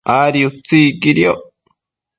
Adi 0.17 0.41
utsi 0.49 0.79
iquidioc 0.89 1.39